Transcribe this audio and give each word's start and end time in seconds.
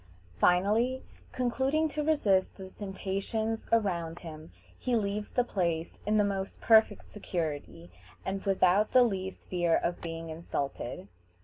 Finally, 0.39 1.03
concluding 1.31 1.87
to 1.87 2.03
resist 2.03 2.57
the 2.57 2.71
temptations 2.71 3.67
around 3.71 4.21
him, 4.21 4.51
he 4.75 4.95
leaves 4.95 5.29
the 5.29 5.43
place 5.43 5.99
in 6.07 6.17
the 6.17 6.23
most 6.23 6.59
perfect 6.59 7.07
security, 7.11 7.91
and 8.25 8.41
without 8.41 8.93
the 8.93 9.03
least 9.03 9.47
fear 9.47 9.75
of 9.75 10.01
being 10.01 10.31
insulted. 10.31 11.07